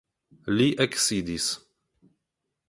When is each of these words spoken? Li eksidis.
Li 0.59 0.65
eksidis. 0.85 1.51